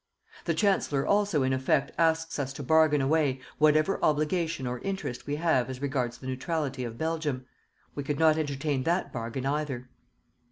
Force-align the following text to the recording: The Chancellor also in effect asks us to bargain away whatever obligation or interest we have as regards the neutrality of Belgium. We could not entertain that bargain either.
The 0.45 0.55
Chancellor 0.55 1.05
also 1.05 1.43
in 1.43 1.53
effect 1.53 1.91
asks 1.95 2.39
us 2.39 2.51
to 2.53 2.63
bargain 2.63 3.01
away 3.01 3.39
whatever 3.59 4.03
obligation 4.03 4.65
or 4.65 4.79
interest 4.79 5.27
we 5.27 5.35
have 5.35 5.69
as 5.69 5.79
regards 5.79 6.17
the 6.17 6.25
neutrality 6.25 6.83
of 6.83 6.97
Belgium. 6.97 7.45
We 7.93 8.01
could 8.01 8.17
not 8.17 8.35
entertain 8.35 8.81
that 8.85 9.13
bargain 9.13 9.45
either. 9.45 9.89